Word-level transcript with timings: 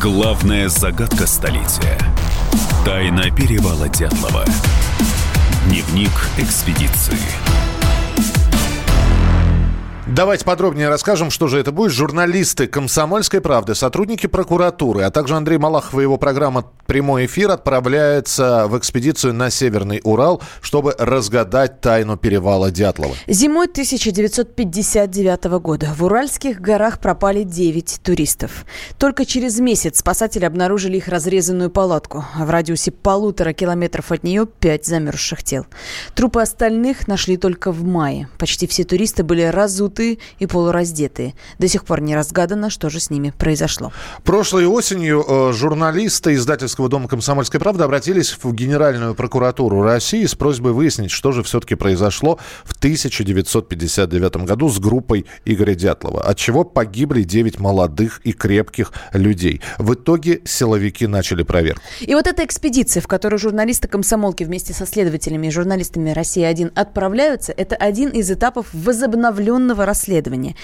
Главная 0.00 0.70
загадка 0.70 1.26
столетия. 1.26 1.98
Тайна 2.86 3.30
перевала 3.30 3.86
Дятлова. 3.86 4.46
Дневник 5.66 6.10
экспедиции. 6.38 7.18
Давайте 10.12 10.44
подробнее 10.44 10.88
расскажем, 10.88 11.30
что 11.30 11.46
же 11.46 11.60
это 11.60 11.70
будет. 11.70 11.92
Журналисты 11.92 12.66
«Комсомольской 12.66 13.40
правды», 13.40 13.76
сотрудники 13.76 14.26
прокуратуры, 14.26 15.02
а 15.02 15.10
также 15.12 15.36
Андрей 15.36 15.56
Малахов 15.56 16.00
и 16.00 16.02
его 16.02 16.16
программа 16.16 16.64
«Прямой 16.86 17.26
эфир» 17.26 17.52
отправляются 17.52 18.66
в 18.66 18.76
экспедицию 18.76 19.34
на 19.34 19.50
Северный 19.50 20.00
Урал, 20.02 20.42
чтобы 20.62 20.96
разгадать 20.98 21.80
тайну 21.80 22.16
перевала 22.16 22.72
Дятлова. 22.72 23.14
Зимой 23.28 23.68
1959 23.68 25.44
года 25.60 25.94
в 25.96 26.02
Уральских 26.02 26.60
горах 26.60 26.98
пропали 26.98 27.44
9 27.44 28.00
туристов. 28.02 28.66
Только 28.98 29.24
через 29.24 29.60
месяц 29.60 30.00
спасатели 30.00 30.44
обнаружили 30.44 30.96
их 30.96 31.06
разрезанную 31.06 31.70
палатку. 31.70 32.24
В 32.36 32.50
радиусе 32.50 32.90
полутора 32.90 33.52
километров 33.52 34.10
от 34.10 34.24
нее 34.24 34.46
5 34.46 34.86
замерзших 34.86 35.44
тел. 35.44 35.66
Трупы 36.16 36.40
остальных 36.40 37.06
нашли 37.06 37.36
только 37.36 37.70
в 37.70 37.84
мае. 37.84 38.28
Почти 38.38 38.66
все 38.66 38.82
туристы 38.82 39.22
были 39.22 39.42
разуты 39.42 39.99
голые 40.00 40.18
и 40.38 40.46
полураздетые. 40.46 41.34
До 41.58 41.68
сих 41.68 41.84
пор 41.84 42.00
не 42.00 42.14
разгадано, 42.14 42.70
что 42.70 42.88
же 42.90 43.00
с 43.00 43.10
ними 43.10 43.32
произошло. 43.36 43.92
Прошлой 44.24 44.66
осенью 44.66 45.24
э, 45.26 45.52
журналисты 45.52 46.34
издательского 46.34 46.88
дома 46.88 47.08
«Комсомольская 47.08 47.60
правда» 47.60 47.84
обратились 47.84 48.36
в 48.42 48.52
Генеральную 48.52 49.14
прокуратуру 49.14 49.82
России 49.82 50.24
с 50.24 50.34
просьбой 50.34 50.72
выяснить, 50.72 51.10
что 51.10 51.32
же 51.32 51.42
все-таки 51.42 51.74
произошло 51.74 52.38
в 52.64 52.76
1959 52.76 54.36
году 54.46 54.68
с 54.68 54.78
группой 54.78 55.26
Игоря 55.44 55.74
Дятлова, 55.74 56.22
от 56.22 56.36
чего 56.38 56.64
погибли 56.64 57.22
9 57.22 57.60
молодых 57.60 58.20
и 58.24 58.32
крепких 58.32 58.92
людей. 59.12 59.60
В 59.78 59.94
итоге 59.94 60.40
силовики 60.44 61.06
начали 61.06 61.42
проверку. 61.42 61.82
И 62.00 62.14
вот 62.14 62.26
эта 62.26 62.44
экспедиция, 62.44 63.00
в 63.00 63.06
которую 63.06 63.38
журналисты 63.38 63.88
комсомолки 63.88 64.44
вместе 64.44 64.72
со 64.72 64.86
следователями 64.86 65.48
и 65.48 65.50
журналистами 65.50 66.10
«Россия-1» 66.10 66.72
отправляются, 66.74 67.52
это 67.52 67.76
один 67.76 68.10
из 68.10 68.30
этапов 68.30 68.66
возобновленного 68.72 69.86
расследования. 69.90 70.54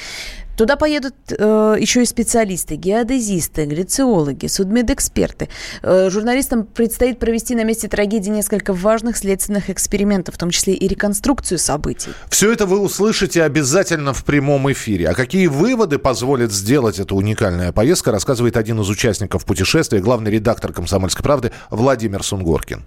Туда 0.57 0.77
поедут 0.77 1.15
э, 1.29 1.77
еще 1.79 2.03
и 2.03 2.07
специалисты, 2.07 2.77
геодезисты, 2.77 3.67
глициологи, 3.67 4.47
судмедэксперты. 4.47 5.51
Э, 5.83 6.09
журналистам 6.09 6.65
предстоит 6.65 7.19
провести 7.19 7.55
на 7.55 7.63
месте 7.65 7.89
трагедии 7.89 8.31
несколько 8.31 8.73
важных 8.73 9.19
следственных 9.19 9.69
экспериментов, 9.69 10.37
в 10.37 10.39
том 10.39 10.49
числе 10.51 10.73
и 10.73 10.89
реконструкцию 10.89 11.59
событий. 11.59 12.11
Все 12.31 12.51
это 12.51 12.65
вы 12.65 12.81
услышите 12.81 13.43
обязательно 13.43 14.15
в 14.15 14.25
прямом 14.25 14.73
эфире. 14.73 15.11
А 15.11 15.15
какие 15.15 15.47
выводы 15.47 15.99
позволит 15.99 16.53
сделать 16.53 16.99
эта 16.99 17.15
уникальная 17.15 17.73
поездка, 17.73 18.11
рассказывает 18.11 18.57
один 18.57 18.81
из 18.81 18.89
участников 18.89 19.45
путешествия, 19.45 20.01
главный 20.01 20.31
редактор 20.31 20.73
«Комсомольской 20.73 21.23
правды» 21.23 21.53
Владимир 21.71 22.23
Сунгоркин. 22.23 22.83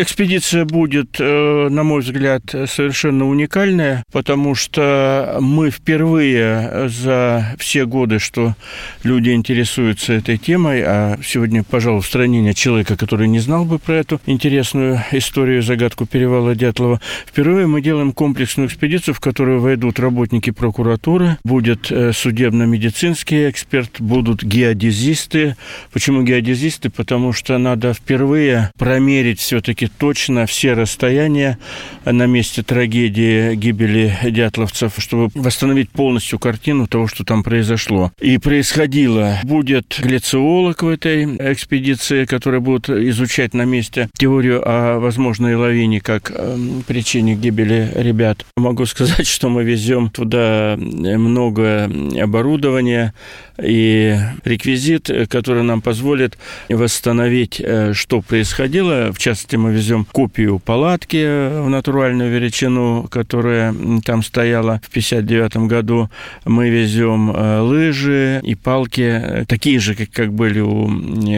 Экспедиция 0.00 0.64
будет, 0.64 1.16
э, 1.18 1.68
на 1.68 1.82
мой 1.82 2.02
взгляд, 2.02 2.42
совершенно 2.66 3.26
уникальная, 3.26 4.04
потому 4.12 4.54
что 4.54 5.38
мы 5.40 5.72
впервые 5.72 6.88
за 6.88 7.56
все 7.58 7.84
годы, 7.84 8.20
что 8.20 8.54
люди 9.02 9.30
интересуются 9.30 10.12
этой 10.12 10.38
темой, 10.38 10.84
а 10.86 11.18
сегодня, 11.24 11.64
пожалуй, 11.64 12.02
в 12.02 12.06
стране 12.06 12.40
нет 12.40 12.54
человека, 12.54 12.96
который 12.96 13.26
не 13.26 13.40
знал 13.40 13.64
бы 13.64 13.80
про 13.80 13.94
эту 13.96 14.20
интересную 14.24 15.02
историю, 15.10 15.64
загадку 15.64 16.06
перевала 16.06 16.54
Дятлова, 16.54 17.00
впервые 17.26 17.66
мы 17.66 17.82
делаем 17.82 18.12
комплексную 18.12 18.68
экспедицию, 18.68 19.14
в 19.14 19.20
которую 19.20 19.58
войдут 19.58 19.98
работники 19.98 20.50
прокуратуры, 20.50 21.38
будет 21.42 21.90
э, 21.90 22.12
судебно-медицинский 22.12 23.50
эксперт, 23.50 24.00
будут 24.00 24.44
геодезисты. 24.44 25.56
Почему 25.92 26.22
геодезисты? 26.22 26.88
Потому 26.88 27.32
что 27.32 27.58
надо 27.58 27.94
впервые 27.94 28.70
промерить 28.78 29.40
все-таки 29.40 29.87
точно 29.88 30.46
все 30.46 30.74
расстояния 30.74 31.58
на 32.04 32.26
месте 32.26 32.62
трагедии 32.62 33.54
гибели 33.54 34.16
дятловцев, 34.30 34.94
чтобы 34.98 35.30
восстановить 35.34 35.90
полностью 35.90 36.38
картину 36.38 36.86
того, 36.86 37.08
что 37.08 37.24
там 37.24 37.42
произошло. 37.42 38.12
И 38.20 38.38
происходило. 38.38 39.38
Будет 39.44 39.98
глициолог 40.02 40.82
в 40.82 40.88
этой 40.88 41.24
экспедиции, 41.52 42.24
который 42.24 42.60
будет 42.60 42.88
изучать 42.88 43.54
на 43.54 43.62
месте 43.62 44.08
теорию 44.16 44.62
о 44.64 44.98
возможной 44.98 45.54
лавине 45.56 46.00
как 46.00 46.30
эм, 46.34 46.82
причине 46.86 47.34
гибели 47.34 47.90
ребят. 47.94 48.44
Могу 48.56 48.86
сказать, 48.86 49.26
что 49.26 49.48
мы 49.48 49.64
везем 49.64 50.10
туда 50.10 50.76
много 50.78 51.90
оборудования 52.20 53.14
и 53.60 54.16
реквизит, 54.44 55.10
который 55.28 55.62
нам 55.62 55.80
позволит 55.80 56.38
восстановить, 56.68 57.60
э, 57.60 57.92
что 57.92 58.20
происходило. 58.20 59.12
В 59.12 59.18
частности, 59.18 59.56
мы 59.56 59.72
везем 59.78 60.04
копию 60.04 60.58
палатки 60.58 61.60
в 61.62 61.68
натуральную 61.68 62.30
величину, 62.30 63.06
которая 63.10 63.74
там 64.04 64.22
стояла 64.22 64.80
в 64.84 64.90
59 64.90 65.68
году. 65.68 66.10
Мы 66.44 66.68
везем 66.68 67.30
э, 67.30 67.60
лыжи 67.60 68.40
и 68.42 68.54
палки, 68.54 69.44
такие 69.46 69.78
же, 69.78 69.94
как, 69.94 70.10
как 70.10 70.32
были 70.32 70.60
у 70.60 70.88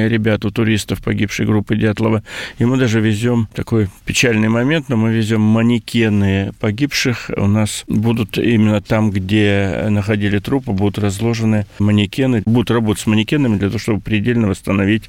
ребят, 0.09 0.45
у 0.45 0.51
туристов 0.51 1.03
погибшей 1.03 1.47
группы 1.47 1.77
Дятлова. 1.77 2.23
И 2.59 2.65
мы 2.65 2.79
даже 2.79 3.01
везем 3.01 3.49
такой 3.55 3.89
печальный 4.05 4.49
момент, 4.49 4.89
но 4.89 4.97
мы 4.97 5.13
везем 5.13 5.43
манекены 5.43 6.53
погибших. 6.61 7.31
У 7.37 7.47
нас 7.47 7.85
будут 7.89 8.39
именно 8.39 8.81
там, 8.81 9.11
где 9.11 9.87
находили 9.91 10.39
трупы, 10.39 10.73
будут 10.73 10.99
разложены 10.99 11.67
манекены, 11.79 12.43
будут 12.47 12.71
работать 12.71 13.03
с 13.03 13.07
манекенами 13.07 13.59
для 13.59 13.69
того, 13.69 13.79
чтобы 13.79 14.01
предельно 14.01 14.49
восстановить 14.49 15.05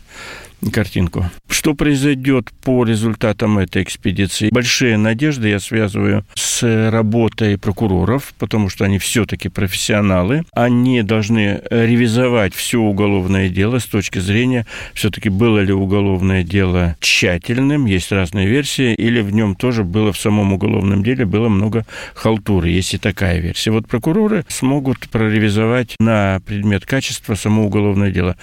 картинку. 0.69 1.29
Что 1.49 1.73
произойдет 1.73 2.51
по 2.63 2.83
результатам 2.83 3.57
этой 3.57 3.83
экспедиции? 3.83 4.49
Большие 4.51 4.97
надежды 4.97 5.49
я 5.49 5.59
связываю 5.59 6.25
с 6.35 6.50
работой 6.63 7.57
прокуроров, 7.57 8.33
потому 8.37 8.69
что 8.69 8.85
они 8.85 8.97
все-таки 8.97 9.49
профессионалы. 9.49 10.43
Они 10.53 11.01
должны 11.03 11.61
ревизовать 11.69 12.53
все 12.53 12.79
уголовное 12.79 13.49
дело 13.49 13.79
с 13.79 13.85
точки 13.85 14.19
зрения, 14.19 14.65
все-таки 14.93 15.29
было 15.29 15.59
ли 15.59 15.73
уголовное 15.73 16.43
дело 16.43 16.95
тщательным, 16.99 17.85
есть 17.85 18.11
разные 18.11 18.47
версии, 18.47 18.93
или 18.93 19.21
в 19.21 19.31
нем 19.31 19.55
тоже 19.55 19.83
было 19.83 20.11
в 20.13 20.17
самом 20.17 20.53
уголовном 20.53 21.03
деле 21.03 21.25
было 21.25 21.49
много 21.49 21.85
халтуры, 22.13 22.69
есть 22.69 22.93
и 22.93 22.97
такая 22.97 23.39
версия. 23.39 23.71
Вот 23.71 23.87
прокуроры 23.87 24.45
смогут 24.47 25.09
проревизовать 25.09 25.95
на 25.99 26.41
предмет 26.45 26.85
качества 26.85 27.35
само 27.35 27.65
уголовное 27.65 28.11
дело. 28.11 28.35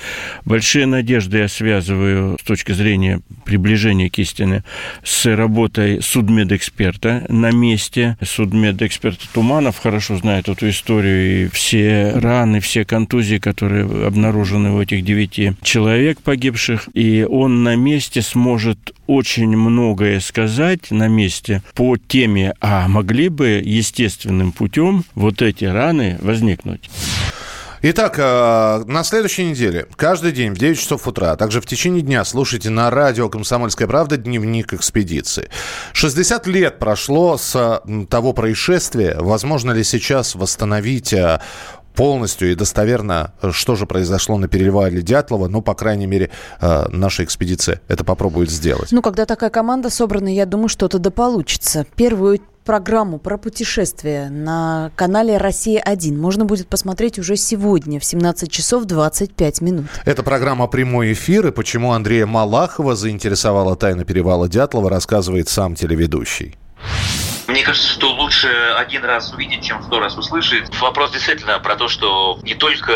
Большие 0.44 0.86
надежды 0.86 1.38
я 1.38 1.48
связываю 1.48 2.36
с 2.40 2.44
точки 2.44 2.72
зрения 2.72 3.20
приближения 3.44 4.10
к 4.10 4.18
истине 4.18 4.64
с 5.02 5.26
работой 5.34 6.02
судмедэксперта 6.02 7.26
на 7.28 7.50
месте. 7.50 8.07
Судмедэксперт 8.22 9.18
Туманов 9.32 9.78
хорошо 9.78 10.16
знает 10.16 10.48
эту 10.48 10.68
историю 10.68 11.46
и 11.46 11.48
все 11.48 12.12
раны, 12.14 12.60
все 12.60 12.84
контузии, 12.84 13.38
которые 13.38 13.84
обнаружены 14.06 14.70
у 14.70 14.80
этих 14.80 15.04
девяти 15.04 15.52
человек 15.62 16.20
погибших. 16.20 16.88
И 16.94 17.26
он 17.28 17.62
на 17.62 17.76
месте 17.76 18.22
сможет 18.22 18.94
очень 19.06 19.56
многое 19.56 20.20
сказать 20.20 20.90
на 20.90 21.08
месте 21.08 21.62
по 21.74 21.96
теме, 21.96 22.54
а 22.60 22.88
могли 22.88 23.28
бы 23.28 23.62
естественным 23.64 24.52
путем 24.52 25.04
вот 25.14 25.42
эти 25.42 25.64
раны 25.64 26.18
возникнуть. 26.20 26.88
Итак, 27.80 28.18
э, 28.18 28.84
на 28.86 29.04
следующей 29.04 29.44
неделе, 29.44 29.86
каждый 29.94 30.32
день 30.32 30.52
в 30.52 30.58
9 30.58 30.78
часов 30.78 31.06
утра, 31.06 31.32
а 31.32 31.36
также 31.36 31.60
в 31.60 31.66
течение 31.66 32.02
дня 32.02 32.24
слушайте 32.24 32.70
на 32.70 32.90
радио 32.90 33.28
«Комсомольская 33.28 33.86
правда» 33.86 34.16
дневник 34.16 34.74
экспедиции. 34.74 35.48
60 35.92 36.48
лет 36.48 36.80
прошло 36.80 37.36
с 37.36 37.82
того 38.10 38.32
происшествия. 38.32 39.16
Возможно 39.20 39.70
ли 39.70 39.84
сейчас 39.84 40.34
восстановить 40.34 41.12
э, 41.12 41.40
полностью 41.94 42.50
и 42.50 42.54
достоверно, 42.56 43.32
что 43.52 43.76
же 43.76 43.86
произошло 43.86 44.38
на 44.38 44.48
перевале 44.48 45.02
Дятлова. 45.02 45.46
Ну, 45.46 45.62
по 45.62 45.74
крайней 45.74 46.06
мере, 46.06 46.30
э, 46.60 46.86
наша 46.90 47.22
экспедиция 47.22 47.80
это 47.86 48.04
попробует 48.04 48.50
сделать. 48.50 48.90
Ну, 48.90 49.02
когда 49.02 49.24
такая 49.24 49.50
команда 49.50 49.88
собрана, 49.90 50.34
я 50.34 50.46
думаю, 50.46 50.68
что-то 50.68 50.98
да 50.98 51.10
получится. 51.10 51.86
Первую 51.94 52.40
программу 52.68 53.18
про 53.18 53.38
путешествия 53.38 54.28
на 54.28 54.92
канале 54.94 55.38
«Россия-1» 55.38 56.14
можно 56.14 56.44
будет 56.44 56.68
посмотреть 56.68 57.18
уже 57.18 57.34
сегодня 57.36 57.98
в 57.98 58.04
17 58.04 58.50
часов 58.50 58.84
25 58.84 59.62
минут. 59.62 59.86
Это 60.04 60.22
программа 60.22 60.66
«Прямой 60.66 61.14
эфир», 61.14 61.46
и 61.46 61.50
почему 61.50 61.92
Андрея 61.92 62.26
Малахова 62.26 62.94
заинтересовала 62.94 63.74
тайна 63.74 64.04
перевала 64.04 64.50
Дятлова, 64.50 64.90
рассказывает 64.90 65.48
сам 65.48 65.76
телеведущий. 65.76 66.58
Мне 67.48 67.62
кажется, 67.62 67.88
что 67.88 68.12
лучше 68.12 68.48
один 68.76 69.06
раз 69.06 69.32
увидеть, 69.32 69.64
чем 69.64 69.82
сто 69.82 69.98
раз 70.00 70.18
услышать. 70.18 70.68
Вопрос 70.80 71.12
действительно 71.12 71.58
про 71.58 71.76
то, 71.76 71.88
что 71.88 72.38
не 72.42 72.54
только 72.54 72.92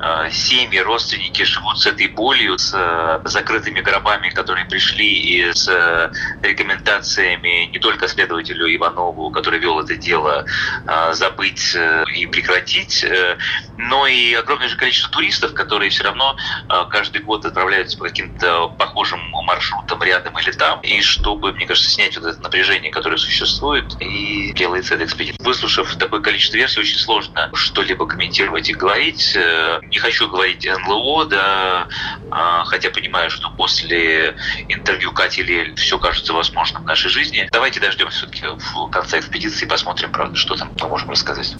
э, 0.00 0.30
семьи, 0.30 0.78
родственники 0.78 1.42
живут 1.42 1.80
с 1.80 1.86
этой 1.86 2.06
болью, 2.06 2.56
с 2.58 2.72
э, 2.72 3.20
закрытыми 3.24 3.80
гробами, 3.80 4.30
которые 4.30 4.66
пришли, 4.66 5.04
и 5.04 5.52
с 5.52 5.68
э, 5.68 6.12
рекомендациями 6.44 7.64
не 7.72 7.78
только 7.80 8.06
следователю 8.06 8.72
Иванову, 8.72 9.32
который 9.32 9.58
вел 9.58 9.80
это 9.80 9.96
дело, 9.96 10.44
э, 10.86 11.12
забыть 11.14 11.74
э, 11.74 12.04
и 12.14 12.26
прекратить, 12.26 13.02
э, 13.02 13.36
но 13.78 14.06
и 14.06 14.32
огромное 14.34 14.68
же 14.68 14.76
количество 14.76 15.10
туристов, 15.10 15.54
которые 15.54 15.90
все 15.90 16.04
равно 16.04 16.36
э, 16.68 16.84
каждый 16.88 17.22
год 17.22 17.44
отправляются 17.44 17.98
по 17.98 18.04
каким-то 18.04 18.68
похожим 18.68 19.18
маршрутам 19.30 20.00
рядом 20.04 20.38
или 20.38 20.52
там, 20.52 20.78
и 20.82 21.00
чтобы, 21.00 21.52
мне 21.52 21.66
кажется, 21.66 21.90
снять 21.90 22.16
вот 22.16 22.26
это 22.26 22.40
напряжение, 22.40 22.92
которое 22.92 23.16
существует, 23.16 23.87
и 24.00 24.52
делается 24.52 24.94
эта 24.94 25.04
экспедиция. 25.04 25.44
Выслушав 25.44 25.94
такое 25.96 26.20
количество 26.20 26.56
версий, 26.56 26.80
очень 26.80 26.98
сложно 26.98 27.50
что-либо 27.54 28.06
комментировать 28.06 28.68
и 28.68 28.74
говорить. 28.74 29.34
Э, 29.36 29.80
не 29.90 29.98
хочу 29.98 30.28
говорить 30.28 30.66
НЛО, 30.66 31.26
да, 31.26 31.88
а, 32.30 32.64
хотя 32.64 32.90
понимаю, 32.90 33.30
что 33.30 33.50
после 33.50 34.36
интервью 34.68 35.12
Кати 35.12 35.42
Лель 35.42 35.74
все 35.76 35.98
кажется 35.98 36.32
возможным 36.32 36.82
в 36.82 36.86
нашей 36.86 37.10
жизни. 37.10 37.48
Давайте 37.52 37.80
дождемся 37.80 38.18
все-таки 38.18 38.44
в 38.46 38.90
конце 38.90 39.18
экспедиции 39.18 39.66
посмотрим, 39.66 40.12
правда, 40.12 40.36
что 40.36 40.56
там 40.56 40.70
можем 40.88 41.10
рассказать. 41.10 41.54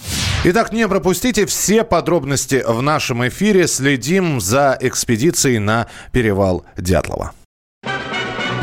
Итак, 0.45 0.73
не 0.73 0.87
пропустите 0.89 1.47
все 1.47 1.85
подробности 1.85 2.63
в 2.67 2.83
нашем 2.83 3.27
эфире. 3.29 3.67
Следим 3.67 4.41
за 4.41 4.77
экспедицией 4.81 5.59
на 5.59 5.87
перевал 6.13 6.65
Дятлова. 6.77 7.33